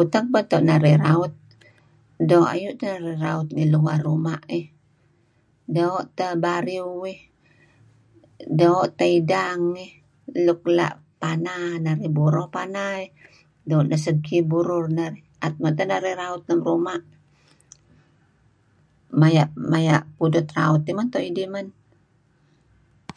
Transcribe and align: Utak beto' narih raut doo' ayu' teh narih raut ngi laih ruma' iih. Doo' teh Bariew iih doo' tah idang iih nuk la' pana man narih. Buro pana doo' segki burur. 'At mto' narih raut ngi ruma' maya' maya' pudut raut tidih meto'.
Utak 0.00 0.24
beto' 0.32 0.62
narih 0.68 0.96
raut 1.04 1.32
doo' 2.28 2.48
ayu' 2.54 2.76
teh 2.80 2.90
narih 3.02 3.18
raut 3.26 3.48
ngi 3.54 3.64
laih 3.72 4.00
ruma' 4.06 4.42
iih. 4.58 4.66
Doo' 5.74 6.06
teh 6.16 6.32
Bariew 6.44 6.88
iih 7.12 7.20
doo' 8.58 8.88
tah 8.98 9.10
idang 9.18 9.62
iih 9.84 9.92
nuk 10.44 10.60
la' 10.76 10.98
pana 11.20 11.54
man 11.66 11.80
narih. 11.84 12.10
Buro 12.16 12.44
pana 12.56 12.84
doo' 13.68 14.00
segki 14.04 14.38
burur. 14.50 14.84
'At 15.44 15.54
mto' 15.62 15.84
narih 15.90 16.14
raut 16.22 16.42
ngi 16.46 16.58
ruma' 16.66 17.06
maya' 19.20 19.52
maya' 19.72 20.06
pudut 20.18 20.48
raut 20.56 20.80
tidih 20.86 21.48
meto'. 21.52 21.76